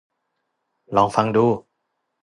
[0.95, 1.45] ลองฟังดู